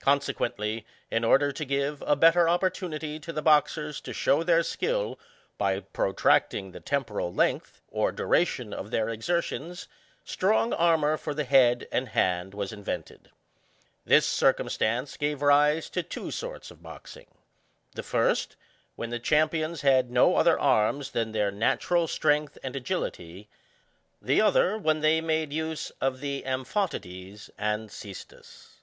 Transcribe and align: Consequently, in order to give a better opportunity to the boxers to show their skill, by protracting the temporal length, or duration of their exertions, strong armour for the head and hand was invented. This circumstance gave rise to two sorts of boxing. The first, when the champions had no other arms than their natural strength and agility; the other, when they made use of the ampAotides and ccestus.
Consequently, 0.00 0.86
in 1.10 1.24
order 1.24 1.52
to 1.52 1.64
give 1.66 2.00
a 2.06 2.16
better 2.16 2.48
opportunity 2.48 3.20
to 3.20 3.34
the 3.34 3.42
boxers 3.42 4.00
to 4.00 4.14
show 4.14 4.42
their 4.42 4.62
skill, 4.62 5.18
by 5.58 5.80
protracting 5.80 6.72
the 6.72 6.80
temporal 6.80 7.34
length, 7.34 7.82
or 7.90 8.10
duration 8.10 8.72
of 8.72 8.90
their 8.90 9.10
exertions, 9.10 9.86
strong 10.24 10.72
armour 10.72 11.18
for 11.18 11.34
the 11.34 11.44
head 11.44 11.86
and 11.92 12.08
hand 12.08 12.54
was 12.54 12.72
invented. 12.72 13.30
This 14.06 14.26
circumstance 14.26 15.18
gave 15.18 15.42
rise 15.42 15.90
to 15.90 16.02
two 16.02 16.30
sorts 16.30 16.70
of 16.70 16.82
boxing. 16.82 17.26
The 17.92 18.02
first, 18.02 18.56
when 18.96 19.10
the 19.10 19.18
champions 19.20 19.82
had 19.82 20.10
no 20.10 20.36
other 20.36 20.58
arms 20.58 21.10
than 21.10 21.32
their 21.32 21.50
natural 21.50 22.06
strength 22.08 22.56
and 22.62 22.74
agility; 22.74 23.50
the 24.22 24.40
other, 24.40 24.78
when 24.78 25.00
they 25.00 25.20
made 25.20 25.52
use 25.52 25.90
of 26.00 26.20
the 26.20 26.42
ampAotides 26.46 27.50
and 27.58 27.90
ccestus. 27.90 28.78